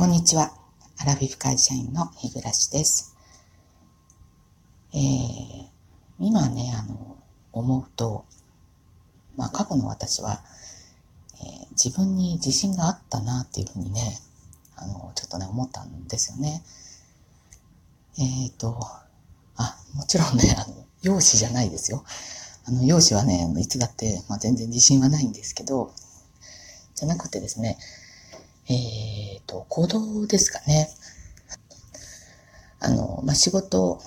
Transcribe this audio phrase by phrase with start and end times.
[0.00, 0.50] こんにちは。
[0.96, 3.14] アラフィフ会社員の日暮です。
[4.94, 5.66] えー、
[6.18, 7.18] 今ね、あの、
[7.52, 8.24] 思うと、
[9.36, 10.40] まあ過去の私は、
[11.42, 14.18] えー、自分に自信があったなっていうふうにね、
[14.74, 16.62] あの、ちょっとね、思ったんですよね。
[18.16, 18.80] えっ、ー、と、
[19.56, 22.04] あ、もちろんね、あの、容姿じゃないですよ。
[22.64, 25.92] あの、容姿はね、いつだって、まあ、全然自信はないんですけど、
[26.94, 27.76] じゃなくてですね、
[28.70, 30.88] えっ、ー、と、行動ですかね。
[32.78, 34.00] あの、まあ、仕事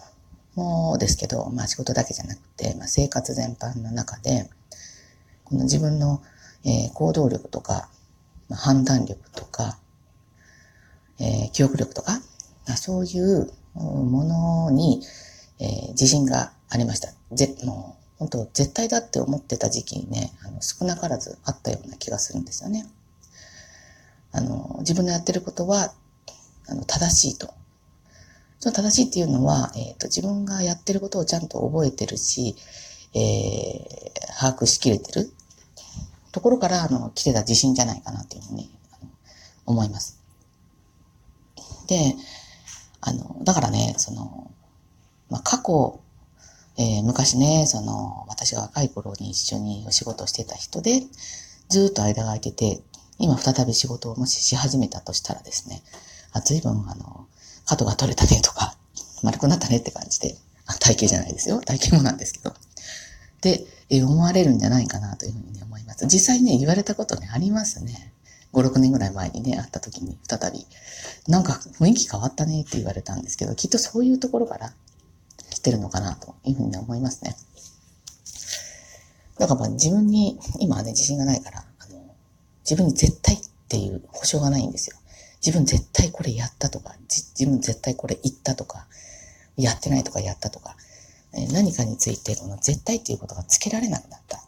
[0.55, 4.49] もですけど、まあ、仕事だけじゃなくて、まあ、生活全般の中で、
[5.43, 6.21] この自分の、
[6.63, 7.89] えー、行動力とか、
[8.47, 9.77] まあ、判断力とか、
[11.19, 12.13] えー、記憶力とか、
[12.65, 15.01] まあ、そういうものに、
[15.59, 17.09] えー、自信がありました。
[17.33, 22.87] ぜ、もう、本当絶対だって思ってた時期にね、あの少なからずあったような気がするんですよね。
[24.33, 25.93] あの、自分のやってることは、
[26.67, 27.53] あの、正しいと。
[28.59, 32.55] その正しいっていうのは、えっ、ー、と、自分がやってることをちゃんと覚えてるし、
[33.13, 35.31] えー、把握しきれてる
[36.31, 38.69] ところから、あの、来てた自信じゃないかなっていうふうに、
[39.65, 40.19] 思います。
[41.87, 42.15] で、
[43.01, 44.51] あの、だからね、その、
[45.29, 45.99] まあ、過去、
[46.77, 51.03] えー、昔ね、その、私が若い頃に一緒にお仕事してた人で、
[51.69, 52.81] ずっと間が空いてて、
[53.23, 55.81] 今再び仕事をもしし始めたとしたらですね、
[56.33, 57.25] あ、随分あの、
[57.65, 58.75] 角が取れたねとか、
[59.23, 60.35] 丸くなったねって感じで、
[60.81, 61.61] 体型じゃないですよ。
[61.61, 62.53] 体型もなんですけど。
[63.39, 66.05] で、え思われるんじゃないかなというふうに、思います。
[66.07, 68.11] 実際ね、言われたことね、ありますね。
[68.51, 70.67] 5、6年ぐらい前にね、会った時に再び、
[71.29, 74.73] なんか雰囲気変わったねって言われたんですけど、きっとそういうところから
[75.49, 77.37] 来てるのかなというふうに思いますね。
[79.37, 81.65] だから自分に、今はね、自信がないから、
[82.63, 84.97] 自分に絶対っていう保証がないんですよ。
[85.45, 88.87] 自分絶対これやったとか、自分絶対これ言ったとか、
[89.57, 90.75] やってないとかやったとか、
[91.51, 94.43] 何かについてこの絶対っていうことがつけられなくなった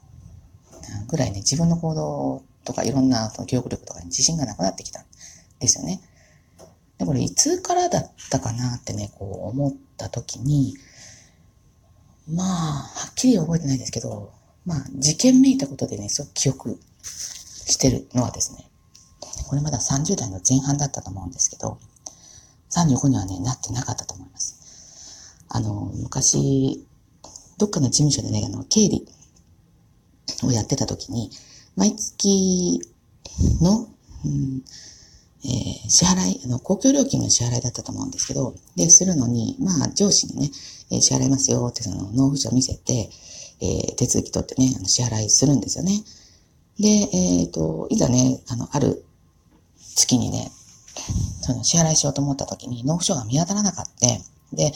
[1.07, 5.05] ぐらいね、自分の行動とかいろんな記憶力とかに自信がなくなってきたん
[5.59, 6.01] ですよね。
[6.97, 10.75] で、これいつからだったかなってね、こう思った時に、
[12.31, 14.31] まあ、はっきり覚えてないですけど、
[14.65, 16.79] まあ、事件めいたことでね、そう記憶
[17.65, 18.69] してるのはですね、
[19.47, 21.79] これまだ30代の前半だったと思うんですけど、
[22.71, 25.45] 35にはね、なってなかったと思います。
[25.49, 26.85] あの、昔、
[27.57, 29.07] どっかの事務所でね、あの、経理
[30.43, 31.29] をやってた時に、
[31.75, 32.81] 毎月
[33.61, 33.87] の、
[34.25, 34.63] うん
[35.43, 40.51] えー、支払い、あの、公共料金の支払いだったと思うんですけど、で、するのに、まあ、上司にね、
[40.91, 43.09] えー、支払いますよって、その、納付書見せて、
[43.61, 46.03] えー、手続き取ってね、あの支払いするんですよね。
[46.79, 49.05] で、えっ、ー、と、いざね、あの、ある
[49.95, 50.51] 月にね、
[51.41, 54.55] その支払いしようと思った時に納付書が見当たらなかった。
[54.55, 54.71] で、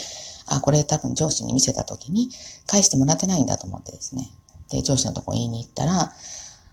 [0.48, 2.30] あ、これ多分上司に見せた時に
[2.66, 4.30] 返してもらってないんだと思ってですね。
[4.70, 6.12] で、上司のとこ言いに行ったら、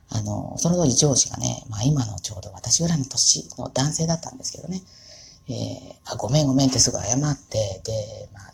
[0.08, 4.82] あの、その当時上司がね、まあ今のちょうど私ぐらいの年の男性だったんですけどね、
[5.48, 8.52] えー、あ、ごめんごめんってすぐ謝って、で、まあ、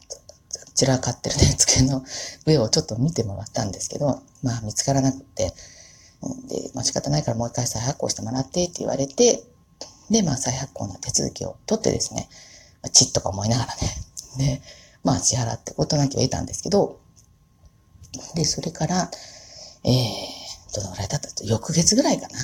[0.74, 2.02] 散らかってるね、机の
[2.46, 5.52] 上をちょっと見てもらったんですけど、まあ見つからなくて、
[6.48, 9.42] で、まあ仕方ないからもう一回再発行してもらってって言われて、
[10.10, 12.28] で、まあ再発行の手続きを取ってですね、
[12.82, 13.80] まあ、チッとか思いながらね、
[14.38, 14.62] で、
[15.04, 17.00] まあ支払って事なきを得たんですけど、
[18.34, 19.10] で、それから、
[19.84, 22.38] えー、どのぐらい経ったと、翌月ぐらいかな。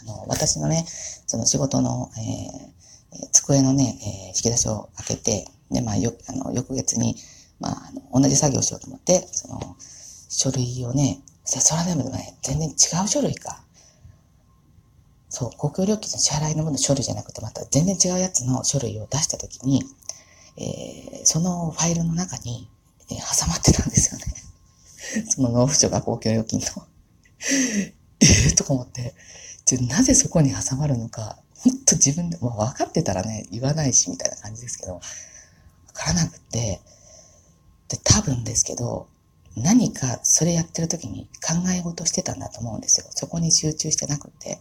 [0.00, 7.16] あの、私のね、その仕事の、えー、机のね、えー、引き出しを開けて、で、まあ、よ、あの、翌月に、
[7.60, 9.76] まあ、あの同じ作業をしようと思って、その、
[10.28, 12.72] 書類をね、それはでもね、全然違
[13.04, 13.62] う書類か。
[15.30, 19.82] そう、公共料金の支払いのもの書類じゃなくて、また全然違うやつの書類を出したときに、
[20.56, 22.68] えー、そのファイルの中に、
[23.10, 25.24] えー、挟まってたんですよね。
[25.30, 26.66] その納付書が公共料金の。
[28.20, 29.14] えー、とか思って、
[29.64, 35.00] じゃなぜそこに挟まるのか、ほんと自分で、まあ、分かってたらね、言わないし、みたいな感じですけど、わ
[35.92, 36.80] からなくて、
[37.88, 39.08] で、多分ですけど、
[39.56, 43.06] 何かそれやってる時に考え事してたんだと思うんですよ。
[43.10, 44.60] そこに集中してなくて。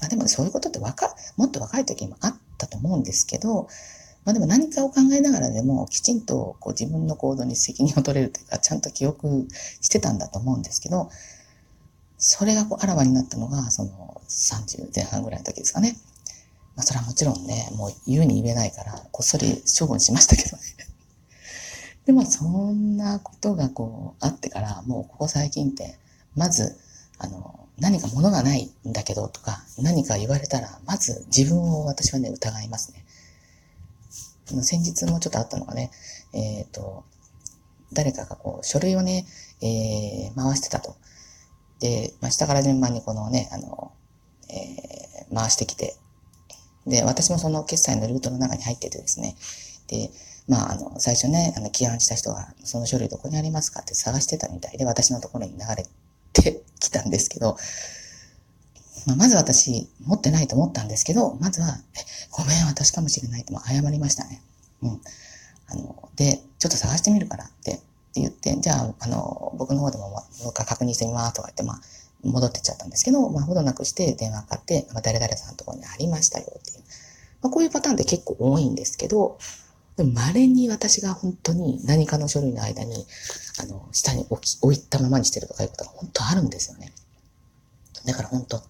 [0.00, 3.68] まあでもそういうことって若、もっと若い時もあったと思うんですけど、
[4.24, 9.48] まあでも何かを考えながらでもきちんとこう自分の行動に責任を取れるというか、ちゃんと記憶
[9.80, 11.10] してたんだと思うんですけど、
[12.18, 15.96] それがこうあらわになったのが、その30前半ぐらいの時ですかね。
[16.76, 20.62] まあそれはもちろんね、もう言うに言えないから、こっそり処分しましたけどね。
[22.08, 25.98] でもそんなことがこうあってから、もうここ最近って、
[26.34, 26.74] まず、
[27.18, 33.04] あの、何か物がないんだけどとか、何か言われたら、まず自分を私はね、疑いますね。
[34.62, 35.90] 先日もちょっとあったのがね、
[36.32, 37.04] えっ、ー、と、
[37.92, 39.26] 誰かがこう、書類をね、
[39.60, 40.96] えー、回してたと。
[41.80, 43.92] で、まあ、下から順番にこのね、あの、
[44.48, 45.94] えー、回してきて、
[46.86, 49.36] で、私もその決済のルートの中に入っててですね、
[49.88, 50.10] で、
[50.48, 55.86] まあ、あの、最初ね、あの、起案した人が、その書類どこにありますかって探してたみたいで、私のところに流れ
[56.32, 57.56] てきたんですけど、
[59.06, 61.78] まあ、まず私、持ってないと思ったんですけど、まずは、
[62.30, 64.42] ごめん、私かもしれないっても謝りましたね。
[64.82, 65.00] うん。
[65.68, 71.80] あの、で、ちょっと探してみるからって、って言って、じゃあ、あの、僕の方でも、もう一回確認してみますとか言って、まあ、
[72.22, 76.78] 戻ってっちゃったんですけど、まあ、ほどなくして電話かかって、まあ、誰々さんのところにありましたよっていう。
[77.42, 79.38] まあ、こういうパターンって結構多いんですけど、
[79.98, 83.04] でも稀に私が本当に何かの書類の間に、
[83.60, 86.92] あの、下に置き、置いたままにしてるとかいうことが本当あるんですよね。
[88.06, 88.62] だから本当、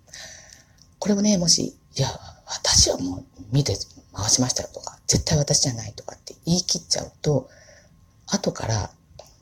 [0.98, 2.08] これをね、もし、いや、
[2.46, 3.76] 私はもう見て
[4.14, 7.50] 回しましたよとか、絶対私じゃないとかって言い切っちゃうと、
[8.26, 8.90] 後から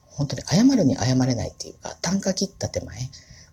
[0.06, 2.99] 本当に謝るに謝れないっていうか、単価切った手前、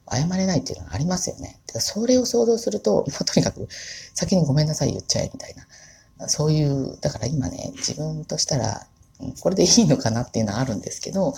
[0.10, 1.60] 謝れないっていうのがありますよね。
[1.68, 3.68] だかそれを想像すると、もうとにかく
[4.16, 5.68] 先にごめんなさい言っちゃえみたいな。
[6.28, 8.88] そういう、だから今ね、自分としたら、
[9.42, 11.34] これでいいのかなっていうのはあるんですけど、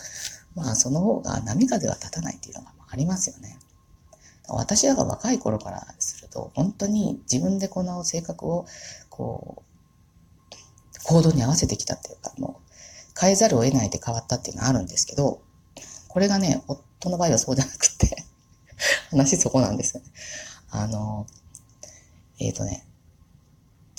[0.56, 3.58] まあその方が波風は立たないっていうのがありますよね。
[4.48, 8.66] 私らが若い頃からすると、本当に自分でこの性格を、
[9.10, 15.42] こう、行動に合わせてきたっていうか、もう、変えざるを得ないで変わったっていうのはあるんですけど、
[16.08, 18.24] これがね、夫の場合はそうじゃなくて
[19.10, 20.10] 話そこなんですよね。
[20.70, 21.28] あの、
[22.40, 22.86] えっ、ー、とね、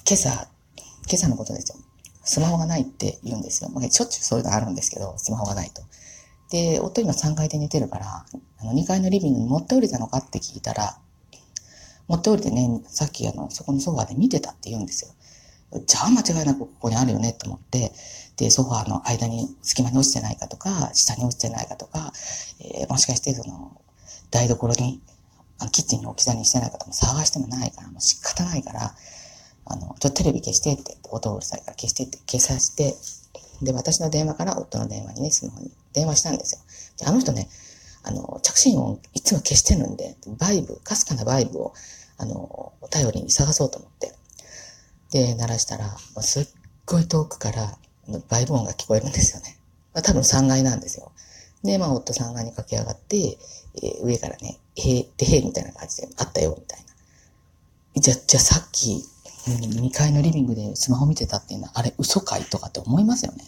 [0.08, 0.48] 今朝、
[1.08, 1.78] 今朝のことですよ。
[2.24, 3.70] スマホがないって言うんですよ。
[3.70, 5.82] まあ、しょっちゅうそういうのあるんですけど、スマホがないと。
[6.50, 8.26] で、夫今3階で寝てるから、
[8.58, 10.98] あの2階のリビングに持って降りたのかって聞いたら、
[12.08, 15.14] 持って降りてね、さっきあの、そこのソファーで見てたって言うんですよ。
[15.86, 17.92] じゃあ間違いなくここにあるよねと思って、
[18.36, 22.12] で、ソファーの間に隙間に落ちてないかとか、下に落ちてないかとか、
[22.60, 23.80] えー、もしかしてその、
[24.30, 25.00] 台所に、
[25.72, 28.94] キッチンに置き去りにしてないかとも探してもないから、もう仕方ないから、
[29.66, 32.94] あの、ちょっとテレビ消してって、音うるさいから消してって消さして、
[33.62, 36.60] で、私の電話から夫の電話にね、スマホに電話したんですよ。
[36.98, 37.48] で、あの人ね、
[38.02, 41.74] あの、着信音いつも消してるんで、バイブ、かすかなバイブを、
[42.18, 44.12] あの、お便りに探そうと思って。
[45.10, 46.46] で、鳴らしたら、すっ
[46.84, 47.78] ごい遠くから
[48.28, 49.58] バイブ音が聞こえるんですよね。
[49.94, 51.10] まあ多分3階なんですよ。
[51.64, 53.16] で、まあ、夫3階に駆け上がって、
[53.82, 56.86] えー、上からね、へえ、でへえみたいな感じで、あったよ、みたいな。
[58.00, 59.04] じゃ、じゃさっき、
[59.46, 63.44] 2階のリビングでスマホ見てたっていうのは、あれ嘘かいとかって思いますよね。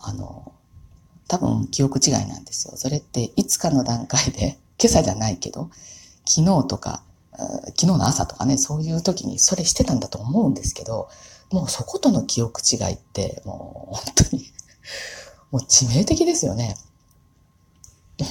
[0.00, 0.52] あの、
[1.28, 2.76] 多分記憶違いなんですよ。
[2.76, 5.70] それっていつかの段階で、今朝じゃないけど、
[6.26, 7.02] 昨日とか、
[7.66, 11.08] 昨日の朝とかね、そういう時にそれしてたんだと思うんですけど、
[11.50, 14.50] もうそことの記憶違いって、もう本当に
[15.50, 16.76] もう致命的ですよね。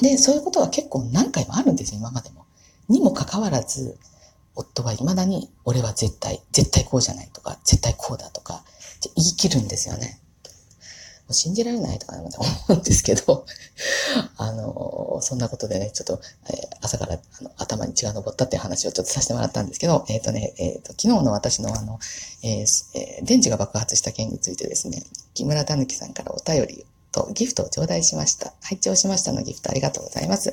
[0.01, 2.45] で、そういうことは結構何回もあるんですよ、今までも。
[2.89, 3.97] にもかかわらず、
[4.57, 8.63] 夫は未だに、俺は絶対、絶対こうじゃないとか、絶対こうだとか、
[9.15, 10.19] 言い切るんですよね。
[11.27, 12.31] もう信じられないとか 思
[12.69, 13.45] うんですけど、
[14.37, 21.99] あの、そんなことでね、ちょっと、えー、朝からあの頭に血が昇ったっていう話をちょっとさせてもらったんですけど、えっ、ー、とね、えっ、ー、と、昨日の私のあの、
[22.43, 26.85] えー、電池が爆発した件についてですね、木村たぬきさんからお便り
[27.17, 28.53] とギフトを頂戴しました。
[28.61, 30.51] 拝聴しましたのギフトありがとうございます。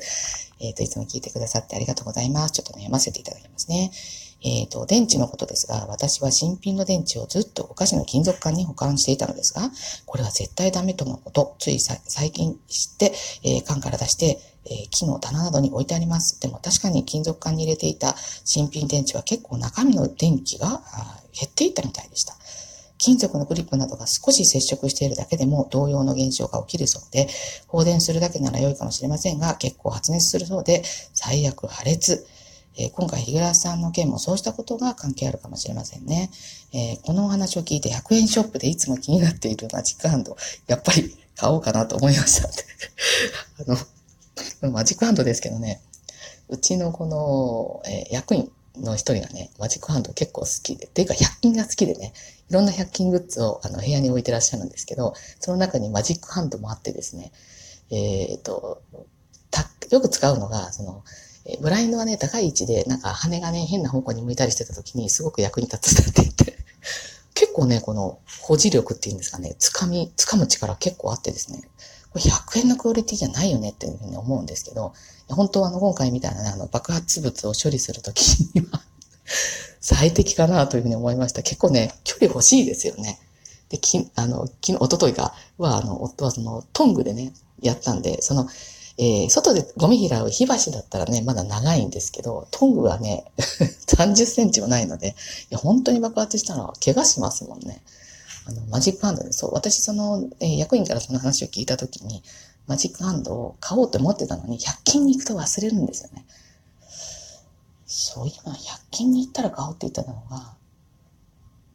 [0.59, 2.53] えっ、と、いつも聞いてくださってありがとうございます。
[2.53, 3.91] ちょっとね、読ませていただきますね。
[4.43, 9.69] えっ、ー、と、電池のことですが、私は新品の電池をずっとお菓子の金属管に保管していたのですが、
[10.05, 16.39] これは絶対ダメとのこと、つい最近知って、えー、缶から出して、えー、木の棚などに置いてあります。
[16.41, 20.81] でも確かに金属管に入れていた新品電池は結構中身の電気が
[21.33, 22.35] 減っていったみたいでした。
[23.05, 27.27] 金属のグリップなどが少し接触しているだけでも同様の現象が起きるそうで、
[27.67, 30.81] 放電するだけなら良いかもしれませんが、結構発熱するそうで、
[31.13, 32.25] 最悪破裂。
[32.79, 36.31] えー、今回、日暮さんの件もそうしたことが関係あるかもしれませんね。
[36.73, 40.35] えー、このお話を聞いて100円ショップでいつも気になっているマジックハンド、
[40.65, 42.49] やっぱり買おうかなと思いました
[44.63, 45.79] あの、マジックハンドですけどね、
[46.49, 52.13] うちのこの、えー、役員の一人がね、マジックハンド結構好きで、ていうか100均が好きでね、
[52.49, 57.31] いろんな100均グッズをあの部屋に置いてらっしゃるんですけど、その中にマジックハンドもあってですね、
[57.91, 58.81] えっ、と、
[59.91, 61.03] よく使うのが、その、
[61.45, 66.57] えブラインドがね、高い位置で、なんか羽がね、変な方向に向いたりしてた時にすごく役に立つって言って、
[67.33, 71.61] 結構ね、この保持力っていうんですかね、掴み、掴む力結構あってですね、
[72.19, 74.93] 100円のクオリティじゃないよねっていうふうに思うんですけど、
[75.27, 78.21] 本当はあの、今回みたいなね、あの、爆発物を処理するとき
[78.53, 78.81] には
[79.81, 81.43] 最適かなというふうに思いました。
[81.43, 83.19] 結構ね、距離欲しいですよね。
[83.69, 88.47] で、き、あの、昨日、一昨日かは、あの、夫はその、トングでね、やったんで、その、
[88.97, 93.25] えー、外でゴミ拾う火箸だったらね、まだ長いんですけど、トングはね、
[93.87, 95.13] 30センチもないので、い
[95.49, 97.81] や、本当に爆発したら怪我しますもんね。
[98.45, 102.23] あの、マジックハンドで、そう、私その、えー、役員からその話を聞いたときに、
[102.67, 106.25] マジックハンドを買おうと思ってたのに、100均に行くと忘れるんですよね。
[107.85, 110.55] そう、今、100均に行ったら買おうって言ったのが、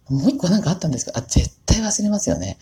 [0.09, 2.59] もう一個なんかあったんですけど、あ、絶対忘れますよね。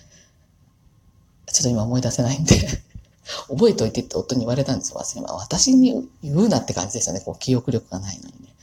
[1.46, 2.54] ちょっと今思い出せないんで
[3.48, 5.32] 覚えといてって夫に言われたんですよ、忘れま。
[5.34, 7.20] 私に言うなって感じですよね。
[7.20, 8.54] こう、記憶力がないのにね。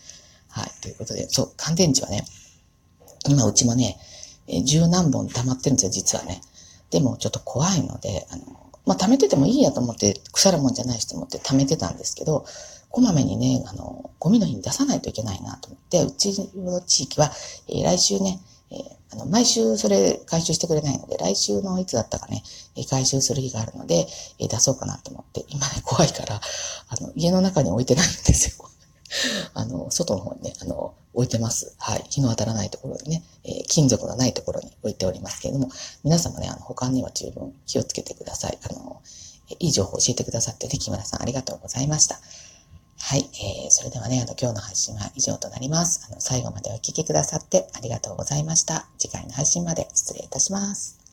[0.50, 0.72] はい。
[0.82, 2.26] ということで、そう、乾電池はね、
[3.28, 4.00] 今うちもね、
[4.48, 6.42] え十何本溜まってるんですよ、実はね。
[6.92, 8.44] でもちょっと怖いので、あの、
[8.86, 12.46] まあ、溜めててもいいやと思って、腐るもんじゃないしと思って溜めてたんですけど、
[12.90, 17.30] こまめにね、あの、ゴミの日に出さないといけないなと思って、うちの地域は、
[17.68, 18.40] えー、来週ね、
[18.72, 18.80] えー、
[19.14, 22.42] あの、毎週それ回収してくれないので、来週のいつだったかね、
[22.78, 24.08] えー、回収する日があるので、
[24.40, 26.40] えー、出そうかなと思って、今ね、怖いから、
[26.88, 28.66] あの、家の中に置いてないんですよ。
[29.54, 31.76] あの、外の方にね、あの、置いてます。
[31.80, 32.04] はい。
[32.10, 35.70] 日の当たらないところでね、えー、金属のないところに置いておりますけれども、
[36.04, 38.58] 皆様ね、あの、保管には十分気をつけてください。
[38.70, 39.02] あの、
[39.60, 42.20] いい情報を教えてくださってね、木村さんありがとうございました。
[43.00, 43.30] はい。
[43.34, 46.08] えー、それではね、あの、今日の配信は以上となります。
[46.10, 48.88] あの、最後までお聴きくださってありがとうございました。
[48.98, 51.05] 次回の配信まで失礼いたします。